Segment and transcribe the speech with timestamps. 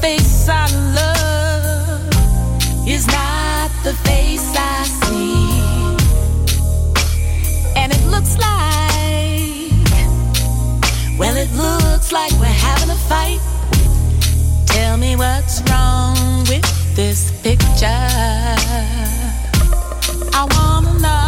[0.00, 2.08] face I love
[2.88, 5.48] is not the face I see.
[7.76, 9.72] And it looks like,
[11.18, 13.40] well, it looks like we're having a fight.
[14.66, 16.16] Tell me what's wrong
[16.48, 17.86] with this picture.
[20.34, 21.27] I wanna know.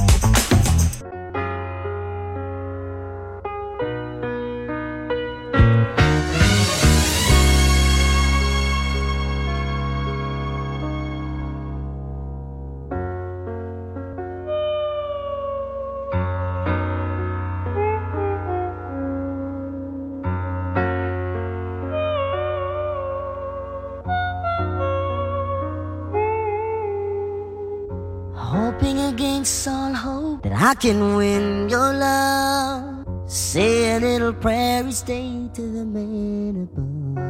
[30.81, 33.05] can win your love.
[33.27, 37.21] Say a little prayer and stay to the man above.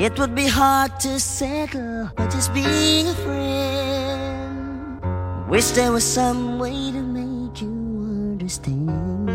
[0.00, 5.00] It would be hard to settle but just being a friend.
[5.48, 7.74] Wish there was some way to make you
[8.30, 9.28] understand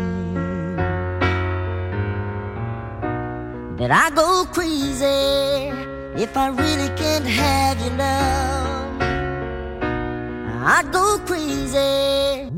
[3.78, 5.04] that I go crazy
[6.16, 8.63] if I really can't have your love.
[10.66, 11.76] I'd go crazy.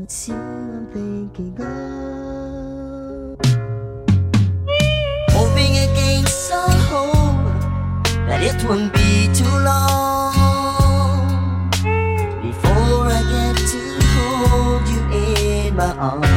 [0.01, 3.35] It's you I'm thinking of.
[5.35, 7.51] Hoping against a hope
[8.27, 10.31] that it won't be too long
[12.41, 13.81] before I get to
[14.15, 16.27] hold you in my arms.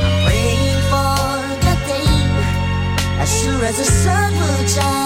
[0.00, 1.20] I'm praying for
[1.60, 2.08] the day
[3.20, 5.05] as sure as the sun will shine.